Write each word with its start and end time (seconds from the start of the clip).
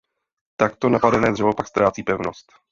Takto 0.57 0.89
napadené 0.89 1.31
dřevo 1.33 1.53
pak 1.53 1.67
ztrácí 1.67 2.03
pevnost. 2.03 2.51